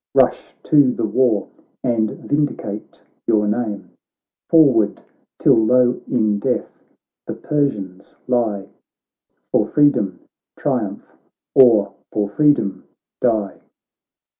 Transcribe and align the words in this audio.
Rush 0.15 0.55
to 0.63 0.91
the 0.93 1.05
war, 1.05 1.47
and 1.83 2.09
vindicate 2.09 3.03
your 3.27 3.47
name; 3.47 3.91
Forward! 4.49 4.99
tilUowin 5.39 6.39
death 6.39 6.81
the 7.27 7.35
Persianslie, 7.35 8.67
For 9.51 9.67
freedom 9.67 10.17
triumph 10.57 11.07
or 11.53 11.93
for 12.11 12.27
freedom 12.29 12.85
die.' 13.21 13.61